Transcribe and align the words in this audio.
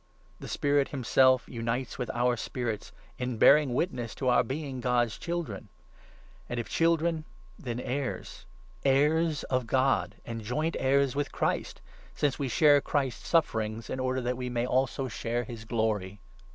The 0.39 0.47
Spirit 0.47 0.87
himself 0.87 1.41
16 1.43 1.55
unites 1.57 1.97
with 1.99 2.09
our 2.09 2.35
spirits 2.35 2.91
in 3.19 3.37
bearing 3.37 3.75
witness 3.75 4.15
to 4.15 4.29
our 4.29 4.41
being 4.41 4.79
God's 4.81 5.15
children, 5.15 5.69
and 6.49 6.59
if 6.59 6.67
children, 6.67 7.23
then 7.59 7.79
heirs— 7.79 8.47
heirs 8.83 9.43
of 9.43 9.67
God, 9.67 10.15
and 10.25 10.41
joint 10.41 10.73
17 10.73 10.81
heirs 10.91 11.15
with 11.15 11.31
Christ, 11.31 11.81
since 12.15 12.39
we 12.39 12.47
share 12.47 12.81
Christ's 12.81 13.27
sufferings 13.27 13.91
in 13.91 13.99
order 13.99 14.21
that 14.21 14.37
we 14.37 14.49
may 14.49 14.65
also 14.65 15.07
share 15.07 15.43
his 15.43 15.65
Glory. 15.65 16.19